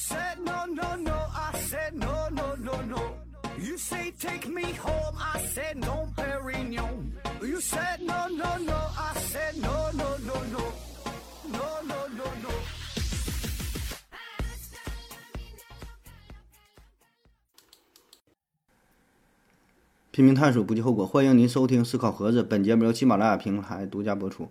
[0.00, 3.00] said no, no, no, I said no, no, no, no.
[3.58, 7.12] You say take me home, I said no, Perignon.
[7.42, 10.72] You said no, no, no, I said no, no, no, no.
[11.52, 12.50] No, no, no, no.
[20.12, 21.06] 拼命探索，不计后果。
[21.06, 24.48] 欢迎您收听《思考盒子》，本节目由喜马拉雅平台独家播出。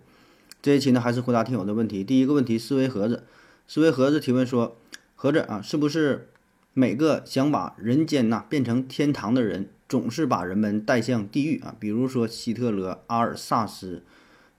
[0.62, 2.04] 这一期呢，还是回答听友的问题。
[2.04, 3.26] 第一个问题，思维盒子，
[3.66, 4.76] 思维盒子提问说：
[5.22, 6.30] 合着啊，是不是
[6.72, 11.76] 每个想把人间呐变成天堂的人，总是把人们带向地狱啊？
[11.78, 14.02] 比如说希特勒、阿尔萨斯、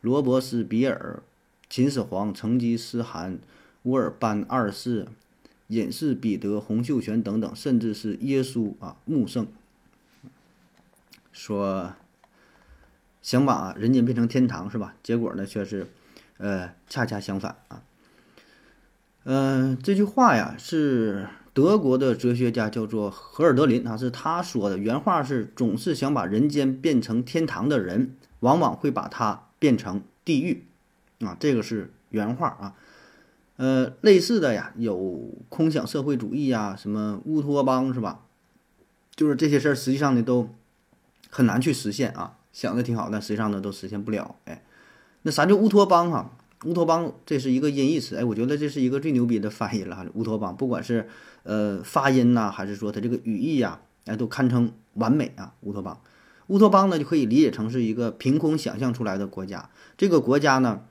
[0.01, 1.23] 罗伯斯比尔、
[1.67, 3.39] 秦始皇、成吉思汗、
[3.81, 5.07] 乌尔班二世、
[5.69, 9.47] 隐士彼得、洪秀全等等，甚至是耶稣啊、穆圣。
[11.31, 11.95] 说
[13.23, 14.93] 想把人间变成天堂是吧？
[15.01, 15.87] 结果呢却是，
[16.37, 17.81] 呃，恰恰相反啊。
[19.23, 24.77] 嗯、这句话呀是德国的哲学家叫做荷尔德林啊，是他说的。
[24.77, 30.63] 原话是：总是想把人间变成天堂的人，往往会把它变成地狱
[31.19, 31.37] 啊。
[31.39, 32.75] 这个是原话啊。
[33.57, 38.21] 呃，类似的呀，有空想社会主义呀，什么乌托邦是吧？
[39.15, 40.49] 就是这些事儿，实际上呢都。
[41.33, 44.35] 很难去实现啊，想的挺好，但实际上呢都实现不了。
[44.43, 44.65] 哎，
[45.21, 46.29] 那啥叫乌托邦哈？
[46.65, 50.05] 乌托邦这是一个音译词，哎，我觉得这是一个最牛逼的翻译了。
[50.13, 51.07] 乌托邦，不管是
[51.43, 55.55] 呃发音呐，还是说它这个语义呀，哎，都堪称完美啊。
[55.61, 55.99] 乌托邦，
[56.47, 59.69] 乌托邦呢就可以理解成是一个凭空想象出来的国家。
[59.97, 60.81] 这个国家呢，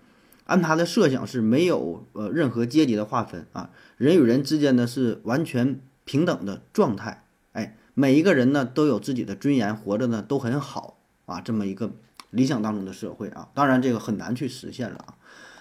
[0.47, 7.25] 按他的设想是没有呃任何阶级的划分啊，人与人之间呢是完全平等的状态。
[7.53, 11.93] 哎每一个人呢都有自己的尊严，活着呢都很好啊，这么一个
[12.31, 15.15] 理想当中的社会啊，当然这个很难去实现了啊。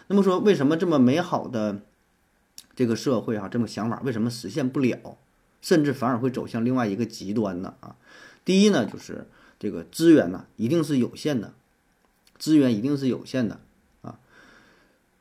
[0.10, 1.80] 那么说，为什么这么美好的
[2.76, 5.18] 这个社会啊，这么想法为什么实现不了，
[5.62, 7.76] 甚至反而会走向另外一个极端呢？
[7.80, 7.96] 啊，
[8.44, 9.26] 第一呢，就是
[9.58, 11.54] 这个资源呢一定是有限的，
[12.38, 13.62] 资源一定是有限的
[14.02, 14.20] 啊。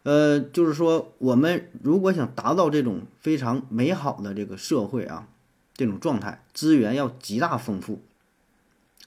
[0.02, 5.28] 呃，就是说，我们如果想达到这种非常美好的这个社会啊。
[5.74, 8.00] 这种状态，资源要极大丰富，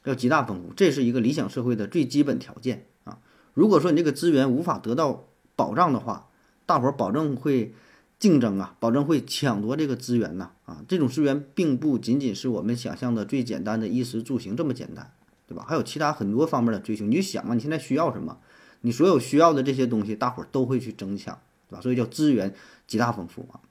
[0.06, 3.20] 要极大丰富，这是一个理想社会的最基本条件啊。
[3.54, 5.26] 如果说你这个资源无法得到
[5.62, 6.28] 保障的话，
[6.66, 7.76] 大伙儿保证会
[8.18, 10.84] 竞争啊，保证会抢夺这个资源呐啊。
[10.88, 15.12] 这种资源并不仅仅是我们想象的最简单的衣食住行这么简单，
[15.48, 15.64] 对吧？
[15.68, 17.06] 还有其他很多方面的追求。
[17.06, 18.40] 你就想嘛，你现在需要什么？
[18.82, 21.38] 你所有需要的这些东西，大伙儿都会去争抢，
[21.70, 21.82] 对吧？
[21.82, 22.56] 所以叫资源
[22.88, 23.62] 极大丰富啊。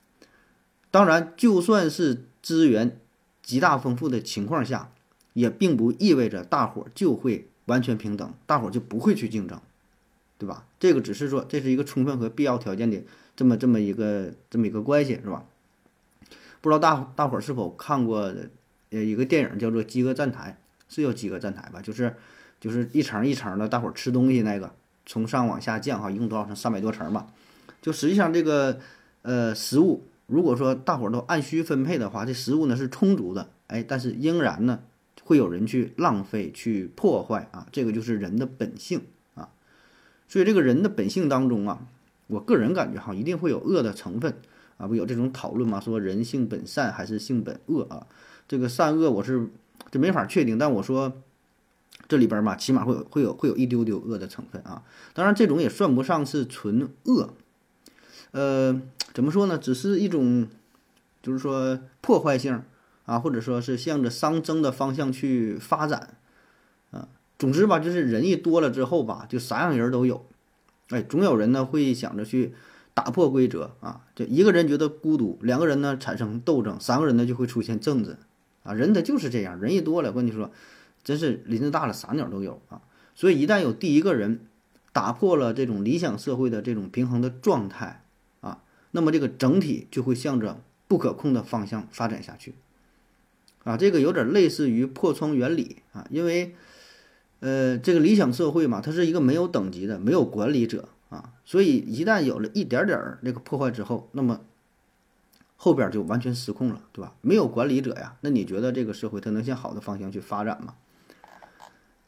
[0.92, 3.00] 当然，就算是资源
[3.42, 4.92] 极大丰富的情况下，
[5.32, 9.60] 也并不意味着大伙儿就会完全平等，大伙儿就不会去竞争，
[10.38, 10.66] 对吧？
[10.80, 13.00] 这个只是说这是一个充分和必要条件的
[13.36, 15.44] 这么这么一个这么一个关系，是吧？
[16.60, 18.34] 不知道大大伙儿是否看过
[18.91, 20.58] 呃一个电影叫做《饥饿站台》，
[20.94, 21.80] 是叫《饥饿站台》吧？
[21.80, 22.16] 就是
[22.60, 24.74] 就是一层一层的，大伙儿吃东西那个，
[25.06, 26.56] 从上往下降哈，一共多少层？
[26.56, 27.28] 三百多层吧。
[27.80, 28.80] 就实际上这个
[29.22, 30.06] 呃食物。
[30.26, 34.80] 如果说大伙儿都按需分配的话，这食物呢是充足的，哎，但是仍然呢
[35.24, 39.00] 会有人去浪费、去破坏啊，这个就是人的本性。
[40.30, 41.80] 所以这个人的本性当中啊，
[42.28, 44.32] 我个人感觉哈，一定会有恶的成分
[44.76, 48.06] 啊，不有这种讨论嘛，说人性本善还是性本恶啊？
[48.46, 49.48] 这个善恶我是
[49.91, 51.12] 这没法确定，但我说
[52.06, 54.84] 这里边嘛，起码会有会有会有一丢丢恶的成分啊。
[55.14, 57.30] 当然，这种也算不上是纯恶。
[58.30, 58.80] 呃，
[59.12, 59.58] 怎么说呢？
[59.58, 60.47] 只是一种，
[61.20, 62.62] 就是说破坏性
[63.04, 66.14] 啊，或者说是向着熵增的方向去发展，
[67.40, 70.26] 总之吧，就是人一多了之后吧，就啥样人都有，
[70.90, 72.52] 哎，总有人呢会想着去
[72.92, 78.18] 打破规则啊，就一个人觉得孤独，两个人呢产生斗争，三个人呢就会出现政治，
[78.62, 80.52] 啊，人他就是这样，人一多了，我跟你说，
[81.02, 82.82] 真是林子大了，啥鸟都有啊，
[83.14, 84.41] 所以一旦有第一个人
[84.92, 88.04] 打破了这种理想社会的这种平衡的状态
[88.42, 88.62] 啊。
[88.91, 92.54] 那么这个整体就会向着不可控的方向发展下去，
[93.65, 96.54] 啊，这个有点类似于破窗原理啊，因为，
[97.41, 104.41] 呃，这个理想社会嘛，它是一个没有等级的，没有管理者啊，所以一旦有了一点点儿这个破坏之后，那么
[105.57, 107.15] 后边就完全失控了，对吧？
[107.21, 110.75] 没有管理者呀，那你觉得这个社会它能向好的方向去发展吗？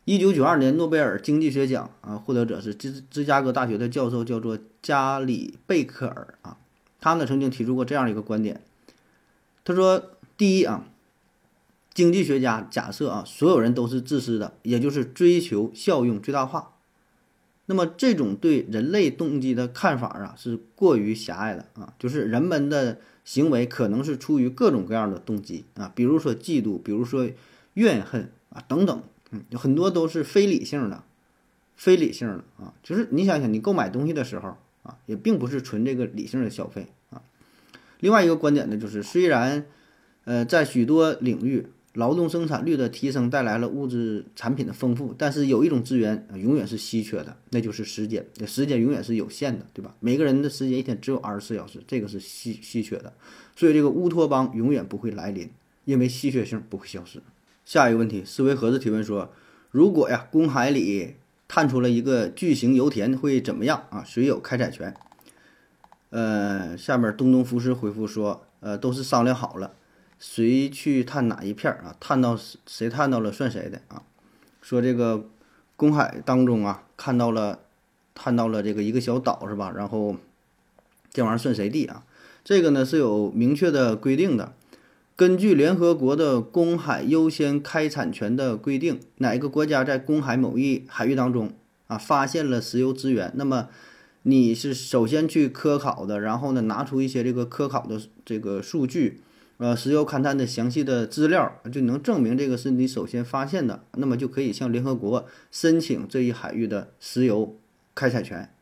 [0.04, 6.58] 一九九二年诺贝尔经济学奖啊，获得者是芝芝加哥大学的教授，叫做加里贝克尔啊。
[7.00, 8.60] 他呢曾经提出过这样一个观点，
[9.64, 10.84] 他说：第一啊，
[11.94, 16.70] 经济学家假设啊，所有人都是自私的，也就是追求效用最大化。
[17.66, 27.30] 那么这种对人类动机的看法啊，是过于狭隘的啊，就是人们的行为可能是出于各种各样的动机啊，比如说嫉妒，比如说
[27.74, 31.04] 怨恨啊等等，嗯，很多都是非理性的，
[31.76, 37.22] 非理性的啊，就是你想想，你购买东西的时候啊，也并不是纯这个理性的消费啊。
[38.00, 39.66] 另外一个观点呢，就是虽然，
[40.24, 41.66] 呃，在许多领域。
[41.94, 48.26] 劳动生产率的提升带来了物质产品的丰富，但是有一种资源永远是稀缺的，那就是时间。
[48.46, 49.94] 时间永远是有限的，对吧？
[50.00, 53.12] 每个人的时间一天只有二十四小时，这个是稀稀缺的，
[53.54, 55.50] 所以这个乌托邦永远不会来临，
[55.84, 57.20] 因为稀缺性不会消失。
[57.66, 59.30] 下一个问题，思维盒子提问说：
[59.70, 61.16] 如果呀，公海里
[61.46, 64.02] 探出了一个巨型油田，会怎么样啊？
[64.02, 64.94] 谁有开采权？
[66.08, 69.74] 呃，下面东东服饰回复说：呃，都是商量好了。
[70.22, 71.96] 谁去探哪一片儿啊？
[71.98, 74.04] 探到谁探到了算谁的啊？
[74.62, 75.28] 说这个
[75.74, 77.58] 公海当中啊，看到了，
[78.14, 79.72] 探到了这个一个小岛是吧？
[79.74, 80.14] 然后
[81.12, 82.04] 这玩意儿算谁地啊？
[82.44, 84.52] 这个呢是有明确的规定的。
[85.16, 91.52] 根据联合国的公海优先开采权的规定，哪个国家在公海某一海域当中
[91.88, 93.68] 啊发现了石油资源，那么
[94.22, 99.20] 你是首先去科考的，然后呢拿出一些这个科考的这个数据。
[99.62, 107.56] 呃，石油勘探的详细的资料就能证明这个是你首先发现的，那么就可以向联合国申请这一海域的石油
[107.94, 108.52] 开采权，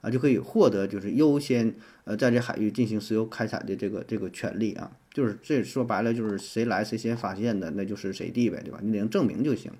[0.00, 1.74] 啊，就可以获得就是优先
[2.04, 8.78] 呃在这海域进行石油开采的这个这个权利啊，就是这说白了就是谁来谁先发现的，那就是谁地呗，对吧？
[8.80, 9.70] 你得证明就行。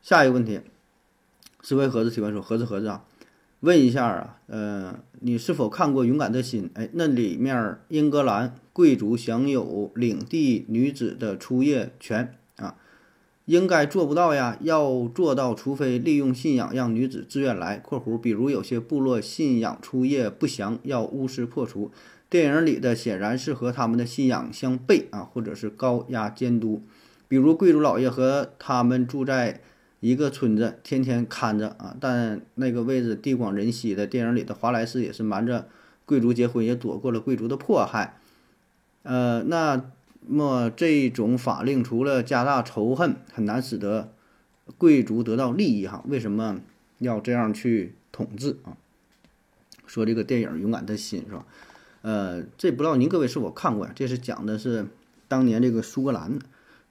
[0.00, 0.62] 下一个问题，
[1.60, 3.04] 思维盒子提问说：盒子盒子啊。
[3.64, 6.64] 问一下啊，呃，你是否看过《勇敢的心》？
[6.74, 12.76] 哎，那里面英格兰贵族享有领地女子的出夜权啊，
[13.46, 14.58] 应该做不到呀。
[14.60, 21.90] 要做到，除非利用信仰让女子自愿来（括弧比如有些部落信仰出夜不祥，要巫师破除）。
[22.28, 26.82] 电影里的显然是和他们的信仰相悖啊，或者是高压监督，
[27.26, 29.62] 比如贵族老爷和他们住在。
[30.04, 34.06] 一个村子天天看着啊，但那个位置地广人稀的。
[34.06, 35.66] 电影里的华莱士也是瞒着
[36.04, 38.20] 贵族结婚，也躲过了贵族的迫害。
[39.04, 39.90] 呃，那
[40.28, 44.12] 么这种法令除了加大仇恨，很难使得
[44.76, 46.04] 贵族得到利益哈。
[46.06, 46.60] 为什么
[46.98, 48.76] 要这样去统治啊？
[49.86, 51.46] 说这个电影《勇敢的心》是吧？
[52.02, 53.92] 呃，这不知道您各位是否看过呀？
[53.94, 54.86] 这是讲的是
[55.28, 56.38] 当年这个苏格兰。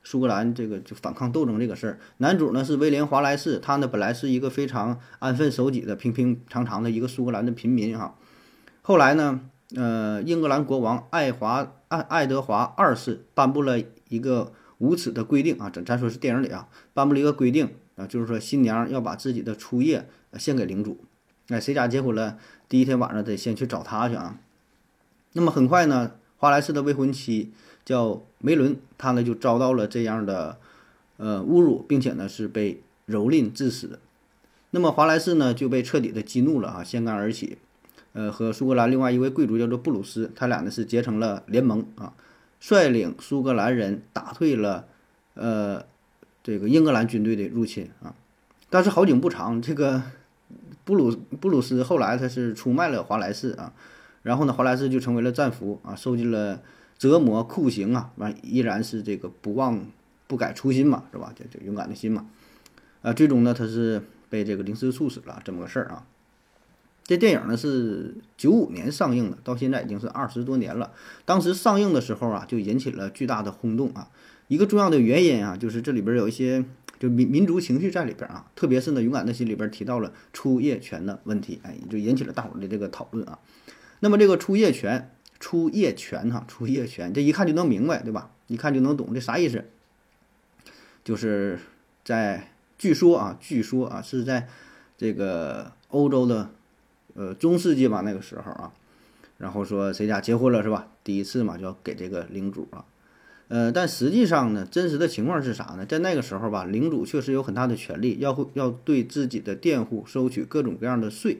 [0.03, 8.15] 苏格兰这个就反抗斗争这个事儿，男主呢是威廉·华莱士，他呢本来是一个非常安分守己的平平常常的一个苏格兰的平民哈。
[8.81, 9.39] 后来呢，
[9.75, 13.79] 呃，英格兰国王爱华爱爱德华二世颁布了
[14.09, 21.05] 一个无耻的规定啊，咱咱说是电影里啊，颁布了一个规定啊，就是说新娘要把自己的初夜献给领主，
[21.47, 24.37] 哎，谁家结婚了，第一天晚上得先去找他去啊。
[25.31, 27.53] 那么很快呢，华莱士的未婚妻。
[27.85, 30.57] 叫梅伦，他呢就遭到了这样的
[31.17, 33.99] 呃侮辱，并且呢是被蹂躏致死。
[34.71, 37.57] 那么华莱士呢就被彻底的激怒了啊，掀竿而起，
[38.13, 42.13] 呃和苏格兰另外一位贵族叫做布鲁斯，他俩呢是结成了联盟啊，
[42.59, 44.87] 率领苏格兰人打退了
[45.33, 45.83] 呃
[46.41, 48.15] 这个英格兰军队的入侵啊。
[48.69, 50.01] 但是好景不长，这个
[50.85, 53.73] 布鲁布鲁斯后来他是出卖了华莱士啊，
[54.23, 56.61] 然后呢华莱士就成为了战俘啊，受尽了。
[57.03, 59.87] 折磨酷刑啊，完依然是这个不忘
[60.25, 61.33] 不改初心嘛，是吧？
[61.35, 62.27] 就就勇敢的心嘛，
[63.01, 66.07] 啊，最终呢，他是被这个凌迟处死了，这么个事儿啊。
[67.03, 70.93] 这电影呢是九五年上映的，到现在已经是二十多年了。
[71.25, 74.07] 当时上映的时候啊，就引起了巨大的轰动啊。
[74.47, 76.63] 一个重要的原因啊，就是这里边有一些
[76.99, 83.39] 就民民族情绪在里边啊，特别是呢，勇敢的心里边提到了出夜权的问题，哎，就引起了大伙的这个讨论啊。
[83.99, 85.09] 那么这个出夜权。
[85.43, 88.31] 出夜权哈，出夜权，这一看就能明白，对吧？
[88.47, 89.65] 一看就能懂，这啥意思？
[91.03, 91.59] 就是
[92.05, 94.47] 在据说啊，据说啊，是在
[94.97, 96.49] 这个欧洲的
[97.15, 98.71] 呃中世纪吧，那个时候啊，
[99.37, 100.87] 然后说谁家结婚了是吧？
[101.03, 102.85] 第一次嘛，就要给这个领主啊，
[103.49, 105.85] 呃，但实际上呢，真实的情况是啥呢？
[105.85, 111.39] 在那个时候吧，领主确实有很大的权利，要要对自己的佃户收取各种各样的税，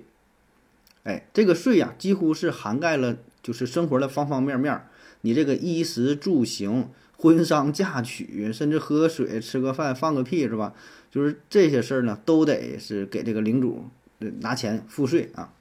[1.04, 3.16] 哎，这个税呀，几乎是涵盖了。
[3.44, 4.82] 就是生活的方方面面，
[5.22, 10.74] 你这个衣食住行、婚丧嫁娶，甚至喝水、吃个饭、放个屁，是吧？
[11.12, 13.84] 就是这些事儿呢，都得是给这个领主
[14.40, 15.54] 拿钱付税啊。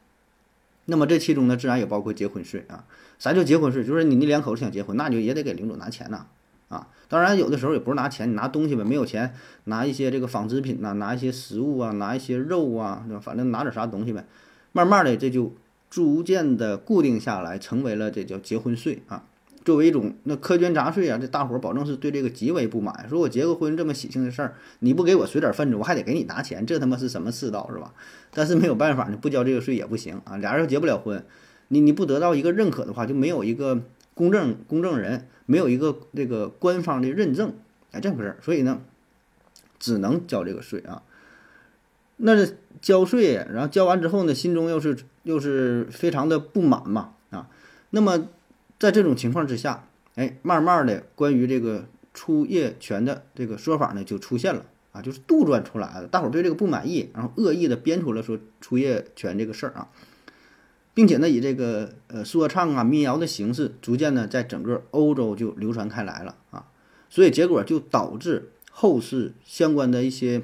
[0.86, 2.84] 那么这其中呢，自然也包括结婚税啊。
[3.18, 3.84] 啥叫结婚税？
[3.84, 6.26] 就是你那两口子想结婚，那就也得给领主拿钱呐
[6.68, 6.86] 啊。
[7.08, 8.84] 当然有的时候也不是拿钱，你拿东西呗。
[8.84, 9.34] 没有钱，
[9.64, 14.24] 拿一些这个纺织品呐，拿一些食物啊，拿一些肉啊，反正拿点啥东西呗。
[14.70, 15.52] 慢慢的这就。
[15.92, 19.26] 逐渐的固定下来，成为了这叫结婚税啊。
[19.62, 23.06] 作为一种那苛捐杂税啊，这大伙儿保证是对这个极为不满。
[23.10, 27.92] 说我结个婚这么喜庆的事儿，你不给我随点份子，我还得给你拿钱，这他妈是什么世道是吧？
[28.30, 30.38] 但是没有办法，你不交这个税也不行啊。
[30.38, 31.22] 俩人结不了婚，
[31.68, 33.82] 你你不得到一个认可的话，就没有一个
[34.14, 37.52] 公证公证人，没有一个这个官方的认证，
[37.90, 38.38] 哎，这么个事儿。
[38.40, 38.80] 所以呢，
[39.78, 41.02] 只能交这个税啊。
[42.22, 42.46] 那
[42.80, 47.48] 交税，然后交完之后呢，心中又是又是非常的不满嘛啊。
[47.90, 48.28] 那么。
[48.78, 49.86] 在这种情况之下，
[50.16, 56.08] 哎，慢慢的，关于这个出业权的这个说法呢，就出现了啊，就是杜撰出来的。
[56.08, 59.88] 大伙儿对这个不满意，然后恶意的编出了说出业权这个事儿啊，
[60.94, 66.64] 并且呢，以这个呃说唱啊、民谣的形式，逐渐呢在整个欧洲就流传开来了啊。
[67.08, 70.42] 所以结果就导致后世相关的一些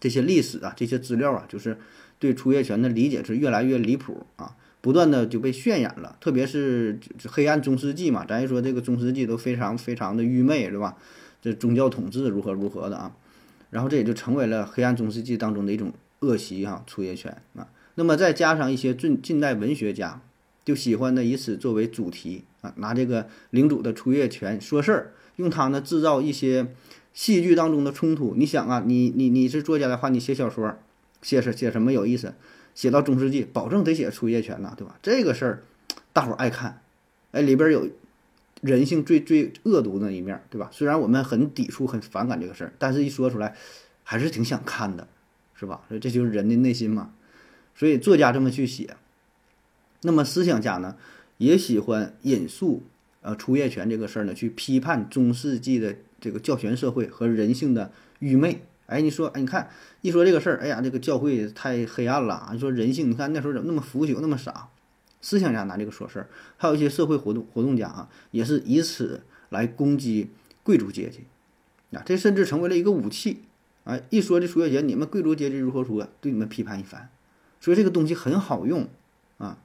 [0.00, 1.78] 这些历史啊、这些资料啊，就是
[2.18, 4.56] 对出业权的理解是越来越离谱啊。
[4.82, 10.96] 不断的就被渲染了，特别是黑暗中世纪嘛，咱一说这个中世纪都非常非常的愚昧，对吧？
[11.42, 13.12] 这宗教统治如何如何的啊，
[13.68, 17.68] 然后这也就成为了黑暗中世纪当中的一种恶习哈，出业权啊。
[17.96, 20.22] 那么再加上一些近近代文学家
[20.64, 26.68] 就喜欢呢以此作为主题啊，拿这个领主的出业权说事儿，用它呢制造一些
[27.12, 28.34] 戏剧当中的冲突。
[28.36, 30.78] 你想啊，你你你是作家的话，你写小说
[31.22, 32.34] 写什写什么有意思？
[32.74, 34.96] 写到中世纪，保证得写出业权呐，对吧？
[35.02, 35.62] 这个事儿，
[36.12, 36.80] 大伙儿爱看，
[37.32, 37.88] 哎，里边有
[38.60, 40.70] 人性最最恶毒的一面，对吧？
[40.72, 43.56] 虽然我们很抵触、很反感这个事儿，但是一说出来，
[44.04, 45.08] 还是挺想看的，
[45.54, 45.82] 是吧？
[45.88, 47.12] 所以这就是人的内心嘛。
[47.74, 48.96] 所以作家这么去写，
[50.02, 50.96] 那么思想家呢，
[51.38, 52.84] 也喜欢引述
[53.22, 58.62] 呃出业权这个事儿呢，去批判中世纪的这个教权社会和人性的愚昧。
[58.86, 62.50] 哎，你说，哎，你看，一说这个事儿，哎呀，这个教会太黑暗了啊。
[62.52, 64.68] 你说人性，你看那时候怎么那么腐朽，那么傻？
[65.20, 70.30] 思想家拿这个说事儿，还有一些社会活动活动家啊，也是以此来攻击
[70.62, 71.20] 贵族阶级，
[71.96, 73.42] 啊，这甚至成为了一个武器。
[73.84, 77.10] 哎，一说这出业权，你们贵族阶级如何如何，对你们批判一番。
[77.60, 78.88] 所以这个东西很好用
[79.38, 79.58] 啊，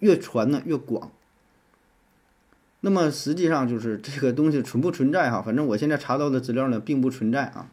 [0.00, 1.12] 越传呢越广。
[2.82, 5.40] 那么实际上就是这个东西存不存在哈？
[5.40, 7.68] 反正我现在查到的资料呢，并不存在啊。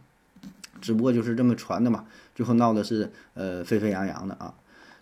[0.81, 4.53] 只不过就是这么传的嘛，最后闹的是呃沸沸扬扬的啊。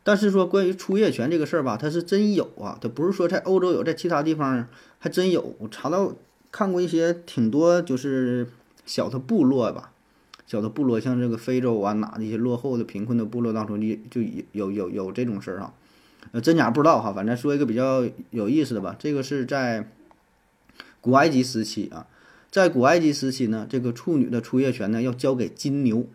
[0.03, 4.65] 但是说关于出业权这个事儿吧，它是真有啊，它不是说在欧洲有，在其他地方
[4.97, 5.55] 还真有。
[5.59, 6.15] 我查到
[6.51, 8.47] 看过一些挺多，就是
[8.85, 9.91] 小的部落吧，
[10.47, 15.73] 小的部落，像这个非洲啊哪的一些落后的贫困的部落当中，就就有有有这种事儿啊。
[16.31, 18.95] 呃，真假不知道哈，反正说一个比较有意思的吧。
[18.97, 19.87] 这个是在
[21.07, 22.05] 古埃及时期啊。
[22.51, 26.05] 在古埃及时期呢，这个处女的出业权呢要交给金牛，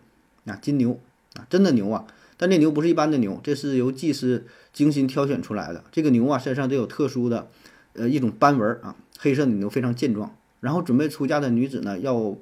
[0.44, 1.00] 啊，金牛
[1.32, 2.06] 啊，真的牛啊！
[2.36, 5.82] 但这牛不是一般的牛，这是由祭司精心挑选出来的。
[5.90, 7.48] 这个牛啊，身上都有特殊的，
[7.94, 10.36] 呃，一种斑纹啊，黑色的牛非常健壮。
[10.60, 12.36] 然后准备出嫁的女子呢，要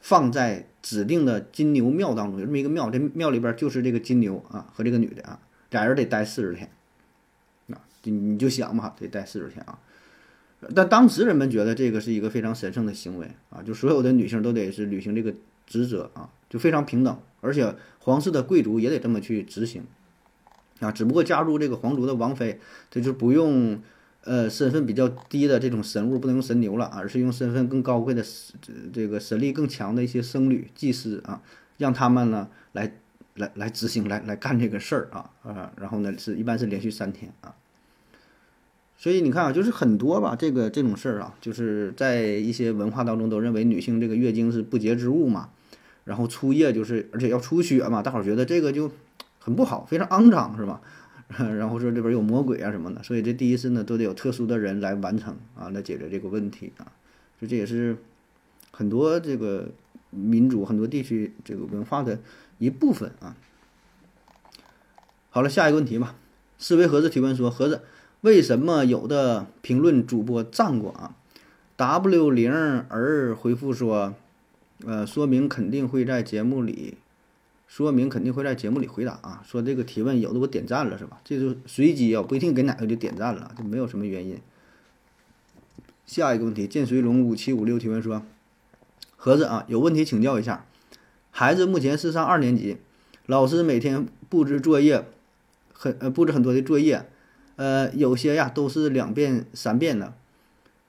[0.00, 5.38] 放在指定的金牛庙当中，有这么一个庙，这庙里边就是这个金牛啊和这个女的啊，
[5.70, 6.68] 俩人得待四十天，
[7.70, 9.78] 啊，你你就想吧，得待四十天啊。
[10.74, 15.32] 但当时人们觉得这个是一个非常神圣的行为啊，就所有的女性都得是履行这个
[15.68, 19.84] 职责啊，就非常平等，而且皇室的贵族也得这么去执行
[20.80, 20.90] 啊。
[20.90, 22.58] 只不过加入这个皇族的王妃，
[22.90, 23.80] 这就不用
[24.24, 28.24] 呃身份比较低的这种神物，不能用神牛了，而是用身份更高贵的
[28.92, 31.40] 这个神力更强的一些僧侣、祭司啊，
[31.76, 32.94] 让他们呢来
[33.36, 37.54] 来来执行，来来干这个事儿啊啊，然后呢是一般是连续三天啊。
[39.00, 45.50] 所以你看啊，就是很多吧，这个这种事儿啊，就是在一些文化当中都认为女性这个月经是不洁之物嘛，
[46.02, 48.90] 然后出液就是，而且要出血嘛，大伙儿觉得这个就
[49.38, 50.80] 很不好，非常肮脏，是吧？
[51.28, 56.90] 然后说这边有魔鬼啊什么的，所以这第一次呢都得有特殊的人来完成啊，来解决这个问题啊，
[57.38, 57.96] 所以这也是
[58.72, 59.68] 很多这个
[60.10, 62.18] 民族、很多地区这个文化的
[62.58, 63.36] 一部分啊。
[65.30, 66.16] 好了，下一个问题吧。
[66.58, 67.82] 思维盒子提问说：盒子。
[68.22, 71.14] 为什么有的评论主播站过啊
[71.76, 72.52] ？W 零
[72.88, 74.12] 儿回复说，
[74.84, 76.96] 呃，说明肯定会在节目里，
[77.68, 79.44] 说明肯定会在节目里回答啊。
[79.46, 81.20] 说这个提问有的我点赞了是吧？
[81.22, 84.36] 这就随机啊，不一定给哪个就点赞了，就没有什么原因。
[86.04, 88.22] 下一个问题，剑随龙五七五六提问说，
[89.16, 90.66] 盒子啊，有问题请教一下，
[91.30, 92.78] 孩子目前是上二年级，
[93.26, 95.06] 老师每天布置作业，
[95.72, 97.08] 很呃布置很多的作业。
[97.58, 100.14] 呃，有些呀都是两遍、三遍的，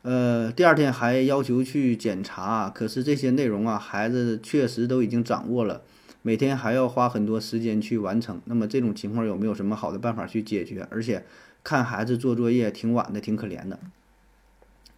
[0.03, 5.81] 呃，第二天还要求去检查，可是这些内容啊，孩子确实都已经掌握了，
[6.21, 8.39] 每天还要花很多时间去完成。
[8.45, 10.87] 那么这种情况有没有什么好的办法去解决？
[10.91, 11.25] 而且
[11.63, 13.79] 看孩子做作业挺晚的，挺可怜的。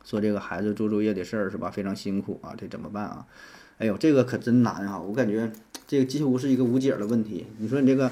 [0.03, 1.71] 说这个孩子做作业的事儿是吧？
[1.71, 3.25] 非常辛苦啊，这怎么办啊？
[3.77, 4.99] 哎呦，这个可真难啊！
[4.99, 5.51] 我感觉
[5.87, 7.47] 这个几乎是一个无解的问题。
[7.57, 8.11] 你说你这个，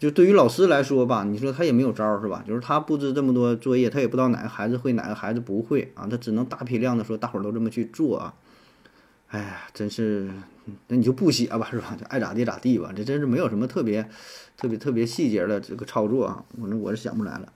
[0.00, 2.42] 就对于老师来说吧，你说他也没有招儿是吧？
[2.48, 8.34] 就是他布置这么多作业，他也不知道哪个孩子会，哪个孩子不会啊，他只能大批量的说大伙儿都这么去做啊。
[9.28, 10.30] 哎呀，真是，
[10.88, 11.94] 那你就不写吧，是吧？
[12.00, 12.94] 就爱咋地咋地吧。
[12.96, 14.08] 这真是没有什么特别、
[14.56, 16.44] 特别、特别细节的这个操作啊。
[16.58, 17.52] 反正我是想不来了。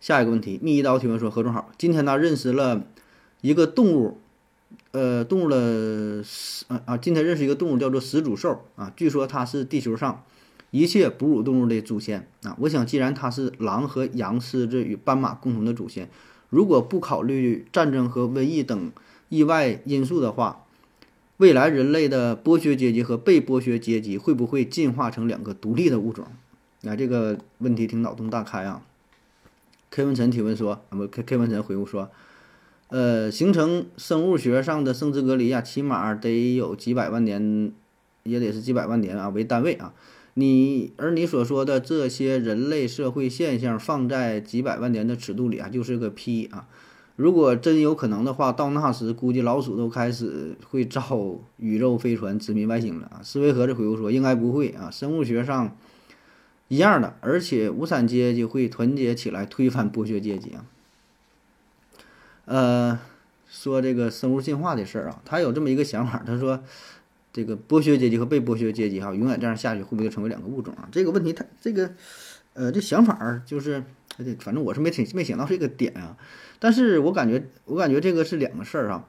[0.00, 2.82] 下一个问题，密一刀提问说：何总好，今天呢认识了
[3.40, 4.18] 一个动物，
[4.90, 10.24] 呃，动物的始啊啊，今天认识一个动物叫做始祖兽啊，据说它是地球上
[10.74, 12.56] 一切哺乳动物的祖先啊。
[12.58, 16.08] 我想，既然它是狼和羊、狮子与斑马共同的祖先，
[16.50, 18.92] 如果不考虑战争和瘟疫等。
[19.30, 20.64] 意外因素的话，
[21.38, 26.26] 未来人类的剥削阶级和被剥削阶级会不会进化成两个独立的物种？
[26.82, 28.82] 那这个问题挺脑洞大开啊。
[29.90, 32.10] K 文晨提问说，啊不，K K 文晨回复说，
[32.88, 37.72] 呃，形成生物学上的生殖隔离啊，起码得有几百万年，
[38.22, 39.92] 也得是几百万年啊为单位啊。
[40.34, 46.68] 你而你所说的这些人类社会现象，放在几百万年的尺度里啊，就是个屁啊。
[47.16, 53.22] 如果真有可能的话，到那时估计老鼠都开始会造宇宙飞船殖民外星了啊！
[53.22, 55.76] 斯维盒子回复说：“应该不会啊，生物学上
[56.66, 60.66] 一样的，而且无产阶级会团结起来推翻剥削阶级啊。”
[62.46, 62.98] 呃，
[63.48, 66.64] 说这个生物进化的事儿啊，他有这么一个想法，他说
[67.34, 71.92] ：“这个剥削阶级和被剥削阶级哈，永远这样下去，会不会成为两个物种啊？”这个问题，它这个
[72.52, 73.82] 呃，这想法就是，
[74.38, 76.16] 反正我是没挺没想到这个点啊。
[76.60, 79.08] 但是我感觉，我感觉这个是两个事儿啊，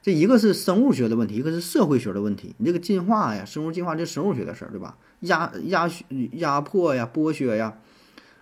[0.00, 2.54] 这一个是生物学的问题，一个是社会学的问题。
[2.56, 4.96] 你这个进化呀，生物进化这生物学的事儿，对吧？
[5.20, 5.90] 压压
[6.32, 7.78] 压迫呀，剥削呀，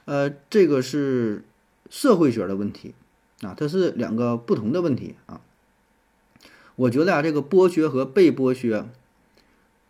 [0.05, 1.43] 呃，这个是
[1.91, 2.95] 社会学的问题
[3.41, 5.41] 啊，它是两个不同的问题啊。
[6.77, 8.87] 我觉得啊，这个剥削和被剥削。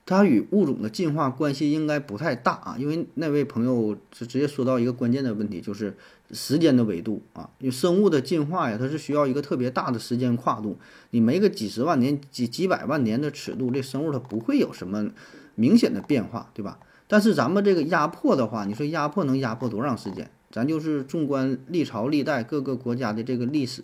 [0.06, 5.96] 它与物种的进化关系应该不太大啊，因为那位朋友是直接说到一个关键的问题，就是
[6.30, 7.50] 时间的维度啊。
[7.58, 10.78] 因为生物的进化呀，它是需要一个特别大的时间跨度，
[11.10, 15.10] 你没个几十万年、几几百万年的尺度，这生物它不会有什么
[15.56, 16.78] 明显的变化，对吧？
[17.08, 20.30] 但是咱们这个压迫的话，你说压迫能压迫多长时间？
[20.52, 23.82] 咱就是纵观历朝历代各个国家的这个历史，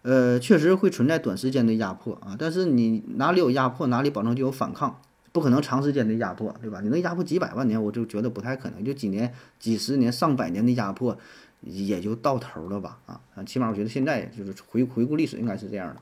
[0.00, 2.34] 呃，确实会存在短时间的压迫啊。
[2.38, 4.98] 但是你哪里有压迫，哪里保证就有反抗。
[5.36, 6.80] 不可能长时间的压迫，对吧？
[6.80, 8.82] 你能压迫几百万年，我就觉得不太可能。
[8.82, 11.18] 就几年、几十年、上百年的压迫，
[11.60, 12.98] 也就到头了吧？
[13.04, 16.00] 啊啊，起码我觉得现在就是回回顾历史，应该是这样的。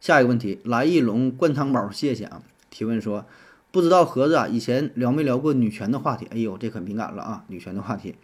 [0.00, 2.42] 下一个问题，来一笼灌汤包，谢谢啊！
[2.68, 3.24] 提问说，
[3.70, 6.26] 不知道盒子啊，以前聊没聊过女权的话题？
[6.32, 7.44] 哎呦，这可敏感了啊！
[7.46, 8.16] 女权的话题。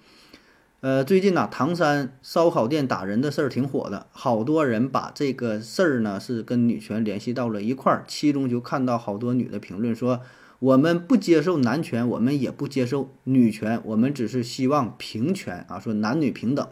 [0.85, 10.20] 呃，最近呢，唐山烧烤店打人的事儿挺火的，好多人把这个事儿呢是跟女权联系到了一块儿，其中就看到好多女的评论说，
[10.59, 16.68] 我们不接受男权，我们也不接受女权，我们只是希望平权啊，说男女平等。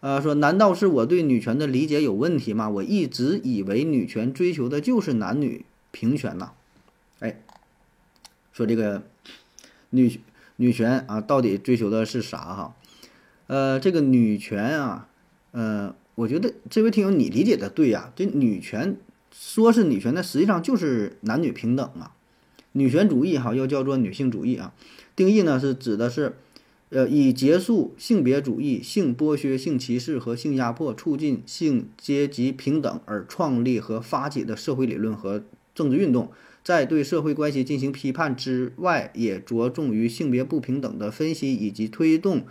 [0.00, 2.70] 呃，说难道是我对女权的理解有问题吗？
[2.70, 6.52] 我一直以为女权追求的就是男女平权呐。
[7.18, 7.42] 哎，
[8.54, 9.02] 说这个
[9.90, 10.18] 女
[10.56, 12.74] 女权啊，到底追求的是啥哈？
[13.46, 15.08] 呃，这个女权啊，
[15.50, 18.12] 呃，我觉得这位听友你理解的对呀。
[18.16, 18.96] 这女权
[19.30, 22.14] 说是女权，那实际上就是男女平等啊。
[22.72, 24.72] 女权主义哈，又叫做女性主义啊。
[25.14, 26.36] 定义呢是指的是，
[26.88, 35.42] 呃，以结束性别主义、性剥削、性歧视和性压迫，促进性阶级平等而创立和发起的社会理论和
[35.74, 36.30] 政治运动，
[36.64, 42.44] 在对社会关系进行批判之外，也着重于性别不平等的分析以及推动。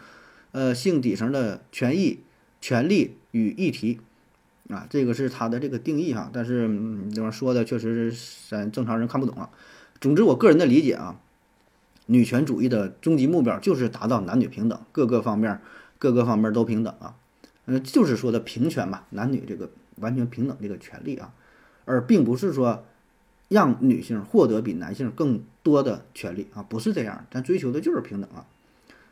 [0.52, 2.20] 呃，性底层的权益、
[2.60, 4.02] 权利与议题，
[4.70, 6.30] 啊，这个是它的这个定义哈。
[6.34, 6.68] 但是
[7.14, 9.50] 这玩意说的确实是咱正常人看不懂啊。
[10.02, 11.20] 总之，我个人的理解啊，
[12.08, 15.62] 女权主义的终极目标就是达到男女平等，各个方面、
[15.98, 17.16] 各个方面都平等啊。
[17.66, 21.34] 嗯，就是说的平权嘛，男女这个完全平等这个权利啊，
[21.86, 22.84] 而并不是说
[23.48, 28.46] 让女性获得比男性更多的权利啊，不是这样，咱追求的就是平等啊。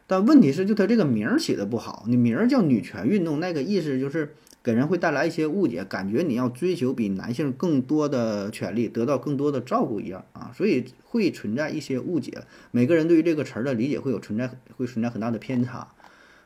[0.09, 12.39] 但问题是，就它这个名儿起的不好，你名儿叫女权运动，那个意思就是给人会带来一些误解，感觉你要追求比男性更多的权利，得到更多的照顾一样啊，所以会存在一些误解。
[12.71, 15.87] 每个人对于这个词儿的理解会有存在，会存在很大的偏差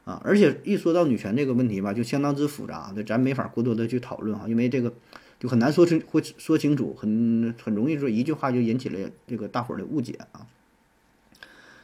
[0.04, 0.22] 啊。
[0.26, 4.92] 而且一说到女权这个问题吧，就相当之复杂，这咱没法过多的去讨论哈，因为这个
[5.40, 10.48] 就很难说清会说清楚，很很容易说一句话就引起了这个大伙儿的误解啊。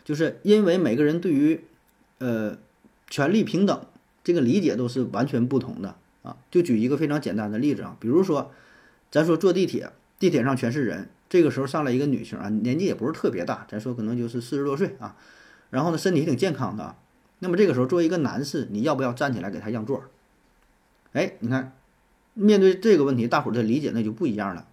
[0.03, 1.61] 就是因为每个人对于
[2.19, 2.58] 呃
[3.10, 3.86] 权利平等
[4.23, 6.38] 这个理解都是完全不同的啊。
[6.51, 8.51] 就举一个非常简单的例子啊，比如说
[9.12, 15.15] 咱说坐地铁，地铁上全是人，这个时候上来一个女性啊，年纪也不是特别大，咱说可能就是四十多岁啊，
[15.69, 16.95] 然后呢身体挺健康的。
[17.41, 20.03] 那么这个时候，作为一个男士，你要不要站起来给他让座？
[21.13, 21.71] 哎，你看，
[22.34, 24.67] 面对这个问题，大伙儿的理解那就不一样了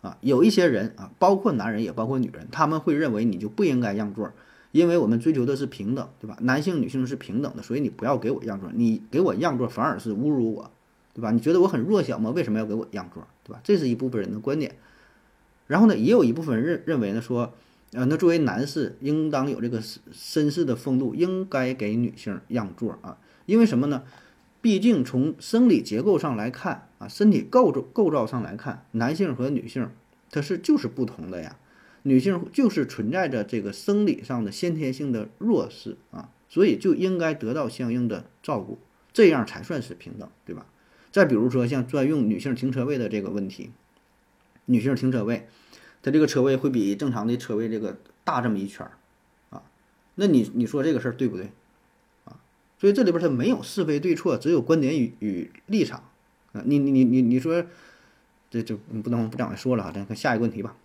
[0.00, 0.16] 啊。
[0.20, 4.32] 有一些人啊，包括男人也包括女人，他们会认为你就不应该让座，
[4.74, 6.36] 因为我们追求的是平等，对吧？
[6.40, 10.70] 男性女性是平等的，所以你不要给我让座，你给我让座反而是侮辱我，
[11.14, 11.30] 对吧？
[11.30, 12.30] 你觉得我很弱小吗？
[12.30, 13.60] 为什么要给我让座，对吧？
[13.62, 14.74] 这是一部分人的观点。
[15.68, 17.54] 然后呢，也有一部分人认认为呢说。
[17.96, 23.18] 呃，那作为男士，应当有这个绅士的风度，应该给女性让座啊。
[23.46, 24.02] 因为什么呢？
[24.60, 29.88] 毕竟从生理结构上来看啊，身体构造构造上来看，男性和女性
[30.32, 31.54] 它是就是不同的呀。
[32.04, 38.78] 女性就是存在着这个生理上的先天性的弱势啊，所以就应该得到相应的照顾，
[39.12, 40.66] 这样才算是平等，对吧？
[41.10, 43.70] 再比如说像专用女性停车位的这个问题，
[44.66, 45.48] 女性停车位。
[46.02, 48.92] 它这个车位会比正常的车位这个大这么一圈儿，
[49.48, 49.62] 啊，
[50.16, 51.50] 那你你说这个事儿对不对？
[52.26, 52.36] 啊，
[52.78, 56.10] 所以这里边它没有是非对错，只有观点与与立场，
[56.52, 57.64] 啊，你你你你你说，
[58.50, 60.76] 这就不能不讲说了啊，咱看下一个问题吧。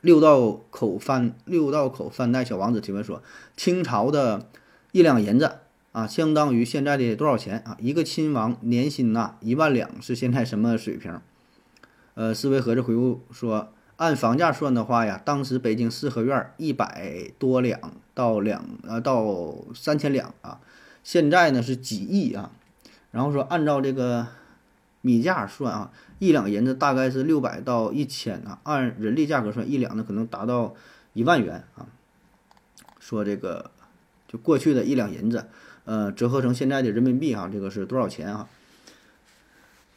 [0.00, 3.22] 六道口饭六道口饭袋小王子提问说，
[3.56, 4.48] 清朝的
[4.92, 5.58] 一两银子
[5.92, 7.76] 啊，相当于现在的多少钱啊？
[7.80, 11.20] 一个亲王年薪呐一万两是现在什么水平？
[12.14, 13.72] 呃，思维盒子回复说。
[13.96, 17.78] 按房价算的话呀，当时北京四合院一百多两
[18.14, 20.58] 到两呃到三千两啊，
[21.04, 22.50] 现在呢是几亿啊。
[23.10, 24.26] 然后说按照这个
[25.02, 30.76] 米价算啊，一两银子大概是六百到一千啊，按人力价格算，一两呢可能达到
[31.12, 31.88] 一万元啊。
[33.00, 33.72] 说这个
[34.28, 35.46] 就过去的一两银子，
[35.84, 38.48] 呃，折合成现在的人民币啊，这个是多少钱啊？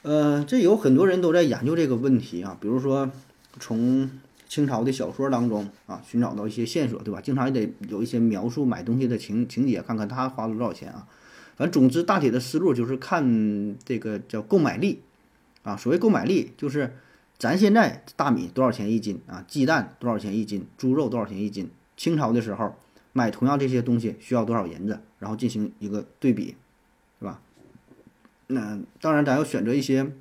[0.02, 3.12] 呃，这有很多人都在研究这个问题啊，比如说。
[3.60, 4.10] 从
[4.48, 7.22] 清朝的小说当中啊，寻找到一些线索，对吧？
[7.22, 11.06] 经常也得有一些描述买东西的情情节，看看他花了多少钱啊。
[11.56, 15.04] 反正总之，大体的思路就是看这个叫购买力
[15.64, 15.76] 啊。
[15.76, 16.96] 所谓购买力，就是
[17.38, 19.44] 咱现在大米多少钱一斤啊？
[19.48, 20.66] 鸡蛋多少钱一斤？
[20.78, 21.70] 猪肉多少钱一斤？
[21.98, 22.76] 清朝的时候
[23.12, 25.00] 买同样这些东西需要多少银子？
[25.20, 26.56] 然后进行一个对比，
[27.20, 27.42] 是吧？
[28.48, 30.12] 那当然，咱要选择一些。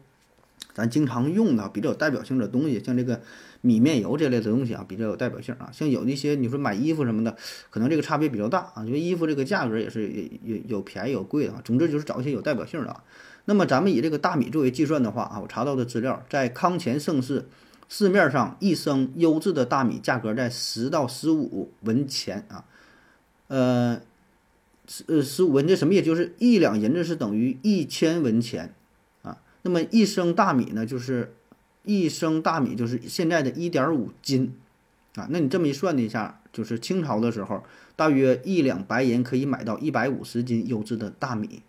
[0.75, 3.21] 咱经常用的比较有代表性的东西，像这个
[3.61, 5.69] 米面油这类的东西啊，比较有代表性啊。
[5.71, 7.37] 像有那些你说买衣服什么的，
[7.69, 10.11] 可能这个差别比较大啊，因为衣服这个价格也是
[10.43, 11.61] 有有便宜有贵的啊。
[11.63, 13.05] 总之就是找一些有代表性的啊。
[13.45, 17.47] 那么咱们以这个大米作为计算的话啊，我查到的资料，在康乾盛世，
[17.89, 22.65] 市面上一升优质的大米价格在十到十五文钱啊，
[23.49, 24.01] 呃，
[24.87, 26.01] 十呃十五文这什么意？
[26.01, 28.73] 就是一两银子是等于一千文钱
[29.23, 29.39] 啊。
[29.63, 31.35] 那么一升大米呢，就是
[31.85, 34.55] 一升大米就是现在的一点五斤，
[35.17, 37.65] 啊，那你这么一算一下，就是清朝的时候，
[37.97, 41.63] 大约一两白银可以买到一百五十斤优质的大米。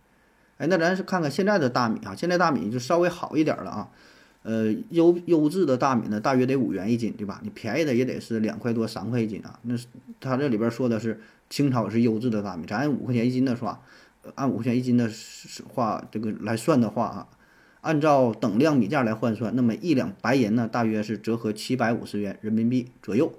[0.64, 3.90] 哎，那咱是看看现在的大米啊，现在大米就稍微好一点了啊，
[4.44, 7.42] 呃，优优质的大米呢，大约得五元一斤，对吧？
[7.44, 9.60] 你便宜的也得是两块多三块一斤啊。
[9.64, 9.88] 那是
[10.22, 13.82] 他这里边说的是清朝是优质的大米，咱按五块钱一斤的是吧？
[14.36, 15.12] 按五块钱一斤的
[15.74, 17.28] 话，这个来算的话啊。
[17.82, 23.34] 按照等量米价来换算，那么一两白银呢，大约是折合七百五十元人民币左右。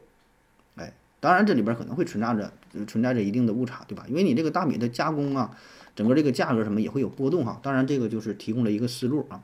[0.77, 2.53] 哎，当然这里边可能会存在着
[2.87, 4.05] 存在着一定的误差，对吧？
[4.07, 5.57] 因为你这个大米的加工啊，
[5.95, 7.61] 整个这个价格什么也会有波动哈。
[7.63, 9.43] 当然这个就是提供了一个思路啊。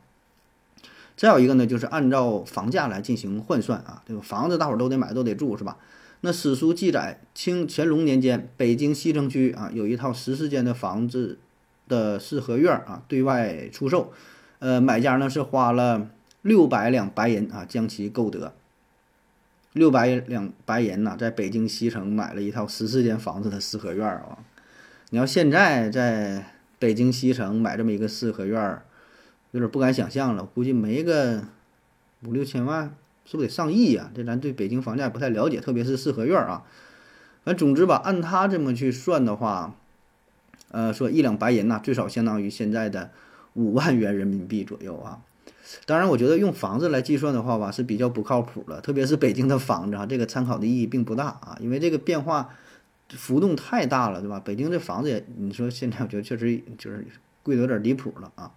[1.17, 5.77] 再有一个呢，就是按照房价来进行换算啊，这个房子大伙儿都得买都得住是吧？
[6.23, 11.39] 那史书记载，清乾隆年间，北京西城区啊有一套十四间的房子
[11.89, 14.13] 的四合院啊对外出售。
[14.61, 16.09] 呃，买家呢是花了
[16.43, 18.55] 六百两白银啊，将其购得。
[19.73, 24.39] 六百两白银呐，在北京西城买了一套十四间房子的四合院啊。
[25.11, 26.47] 你要现在在
[26.79, 28.85] 北京西城买这么一个四合院儿，
[29.51, 31.45] 有点不敢想象了，估计没个
[32.25, 32.95] 五六千万，
[33.25, 34.11] 是不是得上亿呀？
[34.15, 36.65] 这咱对北京房价不太了解，特别是四合院儿啊。
[37.45, 39.75] 反正总之吧，按他这么去算的话，
[40.71, 43.11] 呃，说一两白银呐，最少相当于现在的。
[43.55, 45.19] 五万元人民币左右啊，
[45.85, 52.51] 当然，我觉得用房子来计算的话吧，是比较不靠谱的，特别是北京的房子啊，这个参考的意义并不大啊，因为这个变化
[53.11, 54.41] 浮动太大了，对吧？
[54.45, 57.07] 北京这房子也，你说现在我觉得确实就是
[57.43, 58.53] 贵的有点离谱了啊。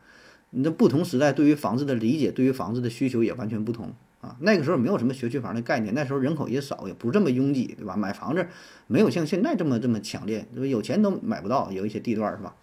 [0.52, 4.36] 你这不同时代对于房子的理解，对于房子的需求也完全不同啊。
[4.40, 7.96] 那个时候没有什么学区房的概念，那时候人口也少，也不这么拥挤，对吧？
[7.96, 8.48] 买房子
[8.86, 12.56] 没有像现在这么这么强烈，有钱都买不到，有一些地段是吧？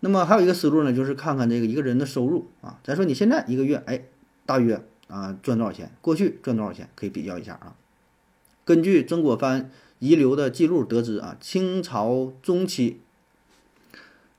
[0.00, 2.78] 那么还有一个思路呢，就是看看这个一个人的收入啊。
[2.82, 4.02] 咱说你现在一个月，哎，
[4.44, 5.92] 大约啊赚多少钱？
[6.00, 6.88] 过去赚多少钱？
[6.94, 7.76] 可以比较一下啊。
[8.64, 13.00] 根据曾国藩遗留的记录得知啊，清朝中期，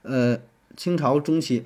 [0.04, 0.40] 呃，
[0.76, 1.66] 清朝中期。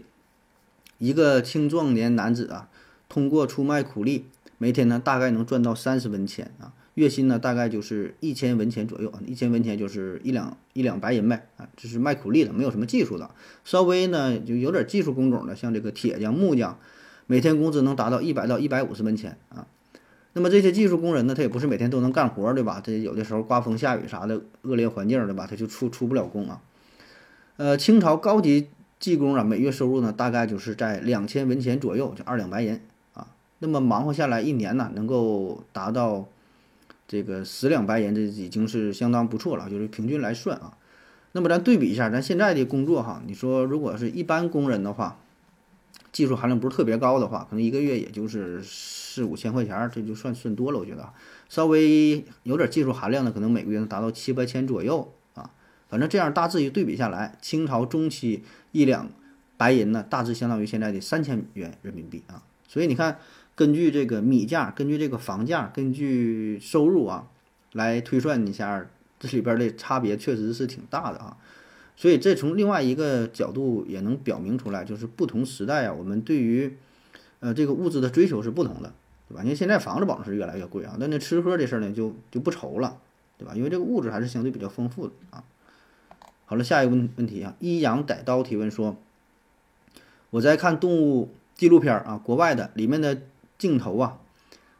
[0.97, 2.69] 一个青壮年男子啊，
[3.09, 4.25] 通过出卖苦力，
[4.59, 13.31] 每天呢大概能赚到三十文钱啊，月薪呢大概就是一千文钱左右啊，一千文钱就是一两一两白银呗啊，这是卖苦力的，没有什么技术的，
[13.65, 16.77] 稍微呢就有点技术工种的，像这个铁匠、木匠，
[17.25, 19.65] 每天工资能达到一百到一百五十文钱啊。
[20.33, 22.81] 那么这些技术工人呢，他也不是每天都能干活，对吧？
[22.83, 25.47] 这有的时候刮风下雨啥的恶劣环境，对吧？
[25.49, 26.61] 他就出出不了工啊。
[27.57, 28.69] 呃，清朝高级。
[29.01, 32.79] 技工啊，每月收入呢，大概就是在两千文钱左右，就二两白银
[33.15, 33.25] 啊。
[33.57, 36.27] 那么忙活下来一年呢，能够达到
[37.07, 40.77] 这个十两白银，这已经是相当不错了，就是平均来算啊。
[41.31, 45.17] 那么咱对比一下，咱现在的工作哈，你说如果是一般工人的话，
[46.11, 51.13] 技术含量不是特别高的话，可能一个月也就是四五千块钱，这就算算多了，我觉得。
[51.49, 55.49] 稍微有点技术含量的，可能每个月能达到七八千左右啊。
[55.89, 59.09] 反正这样大致一对比下来，清朝中期一两
[59.57, 62.41] 白银呢，大致相当于现在的三千元人民币啊。
[62.67, 63.19] 所以你看，
[63.53, 67.27] 根据这个米价，根据这个房价，根据收入啊，
[67.73, 68.85] 来推算一下，
[69.19, 71.35] 这里边的差别确实是挺大的啊。
[71.95, 76.75] 所以这从另外一个角度也能表明出来，就是不同时代啊，我们对于
[77.39, 78.93] 呃这个物质的追求是不同的，
[79.29, 79.43] 对吧？
[79.43, 82.97] 因为现在房子保证是越来越贵啊，但那吃喝这事儿呢，就就不愁了，
[83.37, 83.53] 对吧？
[83.55, 85.43] 因为这个物质还是相对比较丰富的啊。
[86.45, 88.97] 好了，下一个问问题啊，一阳逮刀提问说
[90.31, 93.21] ：“我在看动物纪录片啊，国外的里面的
[93.57, 94.19] 镜头啊，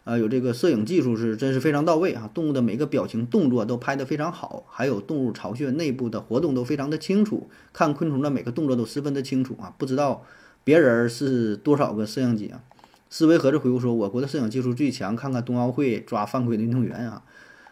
[0.04, 10.24] 呃，有这个摄影技术是真是非常到位啊，动物的每个表情动作都拍得非常好，还有动物巢穴内部的活动都非常的清楚，看昆虫的每个动作都十分的清楚啊，不知道
[10.64, 12.62] 别人是多少个摄像机啊？”
[13.10, 17.24] 思维盒子回复说：“我国的摄影技术最强，看看冬奥会抓犯规的运动员啊。”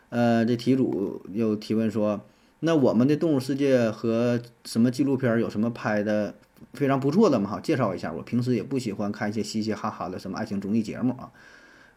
[0.10, 2.22] 呃，这题主又提问说。
[2.62, 6.36] 那我们的动物世界和什么纪录片有什么拍的
[6.74, 7.52] 非常不错的吗？
[7.52, 8.12] 哈，介绍一下。
[8.12, 11.32] 我平时也不喜欢看一些嘻嘻哈哈的什么爱情综艺节目啊。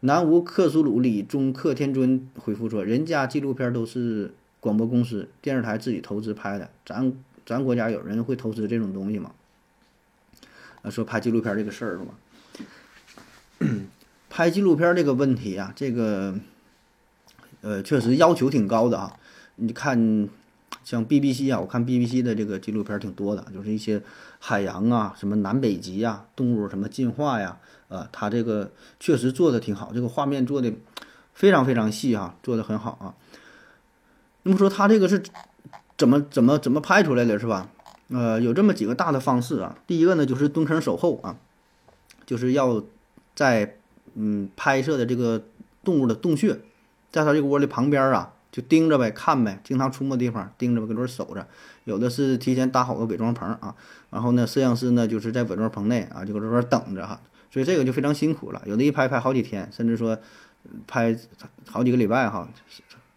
[0.04, 7.12] 南无克苏鲁里中克天尊回复说：“人家纪录片都是广播公司、电视台自己投资拍的，咱
[7.46, 9.30] 咱国家有人会投资这种东西吗？”
[10.82, 12.14] 啊，说拍纪录片这个事儿是吧？
[14.28, 16.34] 拍纪录片这个问题啊，这个
[17.60, 19.16] 呃，确实要求挺高的啊。
[19.56, 20.28] 你看。
[20.84, 24.02] 像 BBC 啊，我看 BBC 的这个纪录片挺多的，就是一些
[24.40, 27.56] 海洋啊，什么南北极啊，动物什么进化呀，
[27.92, 30.72] 呃，它这个确实做的挺好，这个画面做的
[31.34, 33.14] 非常非常细哈，做的很好啊。
[34.44, 35.22] 那么说它这个是
[35.98, 37.68] 怎么怎么怎么拍出来的，是吧？
[38.08, 39.76] 呃，有这么几个大的方式啊。
[39.86, 41.36] 第一个呢，就是蹲坑守候啊，
[42.24, 42.82] 就是要
[43.34, 43.76] 在
[44.14, 45.42] 嗯拍摄的这个
[45.84, 46.58] 动物的洞穴，
[47.10, 48.32] 在它这个窝的旁边啊。
[48.52, 51.46] 就盯着呗，看呗，经常出没地方盯着呗，搁这守着。
[51.84, 53.74] 有的是提前搭好个伪装棚啊，
[54.10, 57.18] 然后呢，摄像师呢就是在伪装棚内啊，就搁这边等着哈。
[57.52, 60.18] 所以这个就非常辛苦了，有的一拍拍好几天，甚至说
[60.86, 61.14] 拍
[61.66, 62.48] 好几个礼拜哈，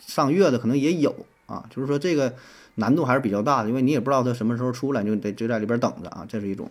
[0.06, 1.66] 上月的可能也有啊。
[1.70, 2.36] 就是说这个
[2.76, 6.26] 难度还是比较大的，因为你也不知道它什么时候出来，就得就在里边等着啊。
[6.28, 6.70] 这是一种，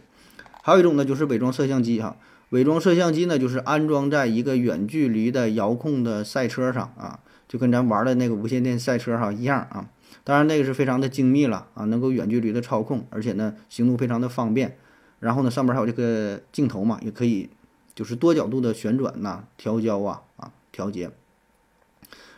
[0.62, 2.16] 还有一种呢，就是伪装摄像机哈。
[2.50, 7.20] 伪装摄像机呢，就是安装在一个远距离的遥控的赛车上啊。
[7.46, 9.88] 就跟咱玩的那个无线电赛车哈一样啊，
[10.24, 14.76] 当然那个是非常的精密了啊，能够远距离的操控，而且呢行动非常的方便。
[15.24, 17.48] 然后呢上面还有这个镜头嘛，也可以
[17.94, 21.10] 就是多角度的旋转呐、调焦啊啊调节。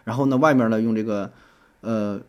[0.05, 1.33] 然后呢外面呢用这个
[1.81, 2.21] 呃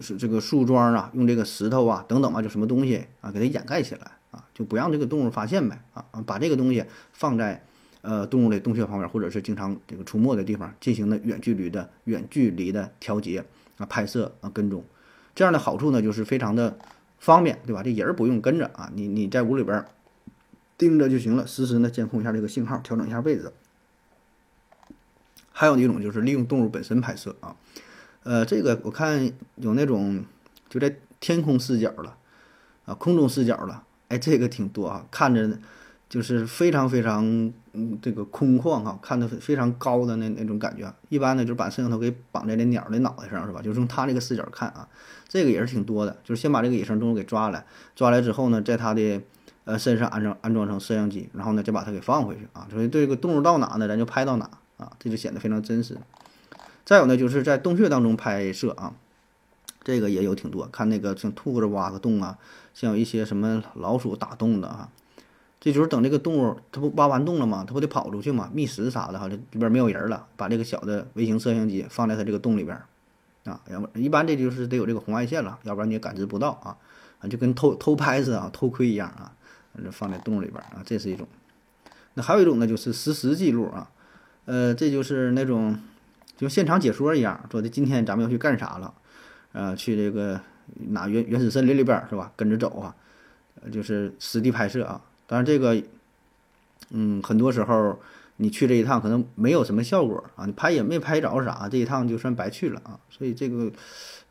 [0.00, 7.62] 是这个树桩啊，用这个石头啊等等啊，就什么东西啊给它掩盖起来啊，就不让这个动物发现呗啊，把这个东西放在。
[8.00, 13.44] 呃，动物的洞穴旁边，或者是经常这个出没的地方，进行的远距离的远距离的调节
[13.76, 14.82] 啊，拍摄啊，跟踪，
[15.34, 16.78] 这样的好处呢，就是非常的
[17.18, 17.82] 方便，对吧？
[17.82, 19.84] 这人儿不用跟着啊，你你在屋里边
[20.78, 23.52] 盯着就行了，实时呢监控一下这个信号，调整一下位置。
[25.52, 27.56] 还有一种就是利用动物本身拍摄啊，
[28.22, 30.24] 呃，这个我看有那种
[30.70, 32.16] 就在天空视角了
[32.86, 35.58] 啊，空中视角了，哎，这个挺多啊，看着。
[36.08, 37.22] 就是非常非常
[37.74, 40.90] 嗯，这个空旷哈，看的非常高的那那种感觉。
[41.10, 43.60] 一般呢，就是把摄像头给绑在那鸟的脑袋上，是吧？
[43.60, 44.88] 就是用它这个视角看啊，
[45.28, 46.16] 这个也是挺多的。
[46.24, 49.20] 就是先把这个野生动物给抓来，抓来之后呢，在它的
[49.68, 52.66] 呃身上安装安装成摄像机，然后呢再把它给放回去啊。
[52.70, 55.98] 所以这个动物到哪呢，咱就拍到哪啊，这就显得非常真实。
[56.86, 58.94] 再有呢，就是在洞穴当中拍摄啊，
[59.84, 62.38] 这个也有挺多，看那个像兔子挖个洞啊，
[62.72, 64.88] 像有一些什么老鼠打洞的啊。
[65.60, 67.64] 这就是等这个动物它不挖完洞了吗？
[67.66, 68.48] 它不得跑出去吗？
[68.54, 72.80] 觅食啥的哈，这里边没有人了，把这个小的微型摄像机放在它这个洞里边，
[73.44, 76.76] 啊，要不一般这就是得有这个红外线了，要不然你也感知不到啊，
[77.20, 79.34] 啊，就跟偷偷拍似的啊，偷窥一样啊，
[79.90, 81.26] 放在洞里边啊，这是一种。
[82.14, 83.90] 那还有一种呢，就是实时记录啊，
[84.46, 85.78] 呃，这就是那种
[86.36, 88.94] 就现场解说一样，说的今天咱们要去干啥了，
[89.52, 90.40] 呃，去这个
[90.90, 92.32] 哪原原始森林里边是吧？
[92.36, 92.94] 跟着走啊，
[93.72, 95.00] 就是实地拍摄啊。
[95.26, 95.82] 当然，这个，
[96.90, 98.00] 嗯，很多时候
[98.36, 102.98] 你去这一趟可能没有什么效果啊，你拍也没拍着啥，这一趟就算白去了啊。
[103.10, 103.70] 所以这个，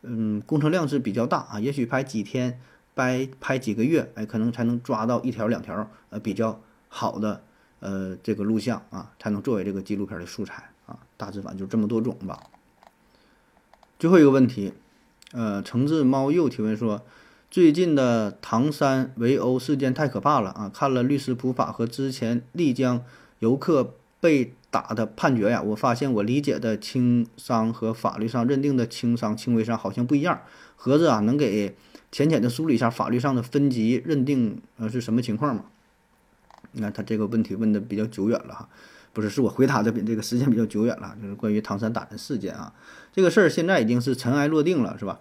[0.01, 1.59] 嗯，工程量是比较大啊。
[1.59, 2.59] 也许拍几天，
[2.97, 7.43] 拍拍几个月，哎，可能才能抓到一条两条呃比较好的
[7.79, 10.99] 呃这个录像啊，才能作为这个纪录片的素材啊。
[11.15, 12.43] 大致反就这么多种吧。
[13.97, 14.73] 最后一个问题，
[15.31, 17.03] 呃，橙子猫又提问说。
[17.49, 20.69] 最近的唐山围殴事件太可怕了啊！
[20.71, 23.01] 看了律师普法和之前丽江
[23.39, 30.41] 游客被打的判决呀，我发现我理解的轻伤和法律上认定的轻伤、轻微伤好像不一样。
[30.75, 31.75] 盒子啊，能给
[32.11, 35.65] 浅浅的梳理一下法律上的分级认定呃是什么情况吗？
[36.73, 38.69] 你看他这个问题问的比较久远了哈，
[39.13, 42.73] 不是，是我回答的比这个时间比较久远了，就是关于唐山打人事件啊，
[43.11, 45.19] 这个事儿现在已经是尘埃落定了，是吧？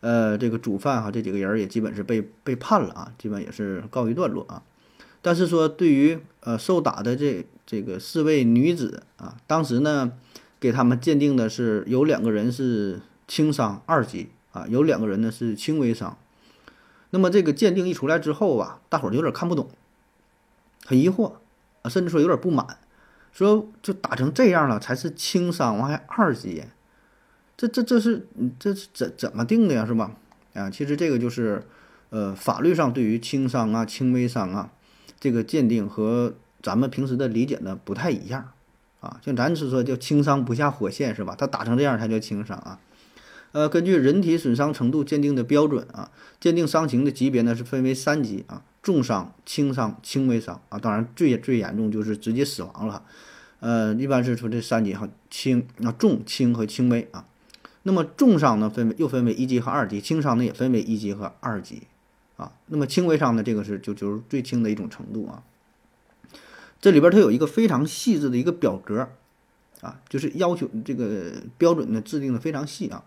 [0.00, 4.62] 呃，这个主犯哈，这几个人也基本是被被判了啊，基本也是告一段落啊。
[5.28, 10.10] 但是说对于呃受打的这这个四位女子啊，当时呢
[10.58, 16.16] 给他们鉴定的是有两个人是轻伤二级啊，有两个人呢是轻微伤。
[17.10, 19.68] 那么这个鉴定一出来之后啊，大伙儿有点看不懂，
[20.86, 21.34] 很疑惑
[21.82, 22.78] 啊，甚至说有点不满，
[23.30, 26.64] 说就打成这样了才是轻伤，完还二级。
[27.54, 28.26] 这这这是
[28.58, 29.84] 这是怎怎么定的呀？
[29.84, 30.10] 是吧？
[30.54, 31.64] 啊，其实这个就是，
[32.08, 34.72] 呃，法律上对于轻伤啊、轻微伤啊，
[35.20, 38.50] 这个鉴定和咱们平时的理解呢不太一样
[39.00, 39.20] 啊。
[39.24, 41.34] 像咱是说叫轻伤不下火线是吧？
[41.38, 42.78] 他打成这样才叫轻伤啊。
[43.52, 50.78] 呃，根据人体损伤程度鉴定的标准啊，鉴定伤情的级别呢是分为三级啊：重伤、轻伤、轻微伤啊。
[50.78, 53.02] 当然最最严重就是直接死亡了。
[53.60, 57.24] 呃，一般是说这三级哈，轻、啊重、轻和轻微啊。
[57.84, 61.84] 那么重伤呢，分为又分为一级和二级，轻伤呢也分为一级和二级，
[62.38, 65.42] 啊，那么轻微伤呢，这个是就就是最轻的一种程度啊。
[66.80, 69.10] 这里边它有一个非常细致的一个表格，
[69.82, 73.04] 啊，就是要求这个标准呢制定的非常细啊。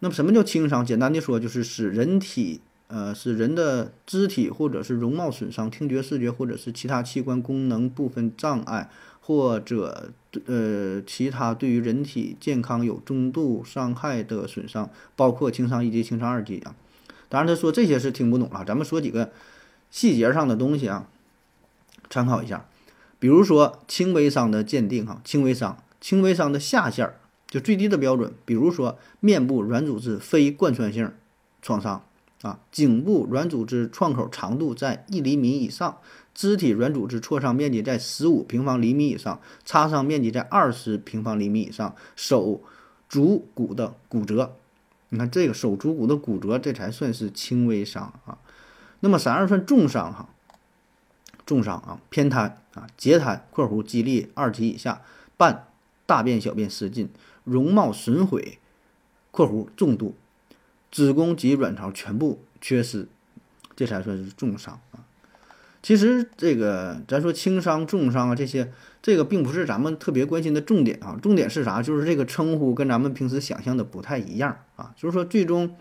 [0.00, 0.84] 那么什么叫轻伤？
[0.84, 8.90] 简单的说，就是使人体呃使人的肢体或者是容貌损伤，听觉、视觉或者是其他器官功能部分障碍。
[9.20, 10.12] 或者
[10.44, 16.76] 呃其他对于人体健康有中度伤害的损伤，包括轻伤一级、轻伤二级啊。
[17.28, 19.32] 当然他说这些是听不懂了，咱们说几个
[19.90, 21.08] 细节上的东西啊，
[22.08, 22.66] 参考一下。
[23.18, 27.10] 比如说轻微伤的鉴定哈，轻微伤，轻微伤的下限
[27.48, 31.12] 就最低的标准，比如说面部软组织非贯穿性
[31.62, 32.04] 创伤
[32.42, 35.98] 啊，颈部软组织创口长度在一厘米以上。
[36.34, 42.60] 肢体软组织挫伤面积在十五平方厘米以上，擦伤面积在二十平方厘米以上，手
[43.08, 44.54] 足骨的骨折，
[45.16, 48.36] 你看这个手足骨的骨折，这才算是轻微伤啊。
[49.00, 50.28] 那么啥样算重伤哈？
[51.46, 55.00] 重伤啊，偏瘫啊，截瘫（括弧肌力二级以下），
[55.38, 55.68] 伴
[56.04, 57.08] 大便小便失禁，
[57.44, 58.58] 容貌损毁
[59.32, 60.14] （括弧重度），
[60.92, 63.08] 子宫及卵巢全部缺失，
[63.74, 65.00] 这才算是重伤啊。
[65.86, 71.16] 其实这个咱说轻伤、重伤啊，这些这个并不是咱们特别关心的重点啊。
[71.22, 71.80] 重点是啥？
[71.80, 74.92] 就是这个称呼跟咱们平时想象的不太一样啊。
[74.96, 75.76] 就是说，最终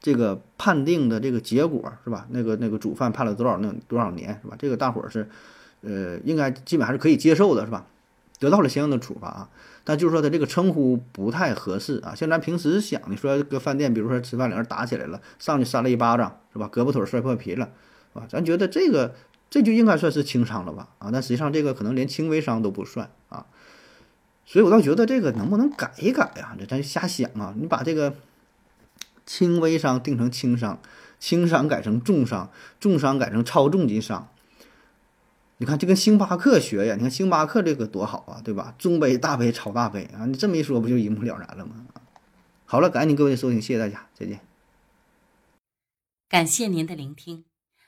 [0.00, 2.28] 这个判定的这个结果是吧？
[2.30, 4.54] 那个那个主犯判了多少那多少年是吧？
[4.56, 5.28] 这个大伙儿是
[5.80, 7.84] 呃，应该基本还是可以接受的是吧？
[8.38, 9.48] 得到了相应的处罚啊。
[9.82, 12.14] 但就是说他这个称呼不太合适啊。
[12.14, 16.70] 像咱平时想的说，搁饭店，比如说吃饭两人打起来了，上去扇了一巴掌是吧？
[16.72, 17.68] 胳膊腿摔破皮了，
[18.12, 18.26] 是吧？
[18.30, 19.16] 咱觉得这个。
[19.50, 20.88] 这就应该算是轻伤了吧？
[20.98, 23.46] 啊，但实际上这个可能连轻微伤都不算啊，
[24.44, 26.56] 所以我倒觉得这个能不能改一改呀？
[26.58, 27.54] 这咱瞎想啊！
[27.56, 28.14] 你把这个
[29.24, 30.80] 轻微伤定成轻伤，
[31.18, 34.28] 轻伤改成重伤，重伤改成超重级伤。
[35.58, 36.94] 你看，就跟星巴克学呀！
[36.94, 38.74] 你看星巴克这个多好啊，对吧？
[38.78, 40.24] 中杯、大杯、超大杯啊！
[40.26, 41.86] 你这么一说，不就一目了然了吗？
[42.64, 44.40] 好了，感谢您各位的收听，谢谢大家，再见。
[46.28, 47.47] 感谢您的聆听。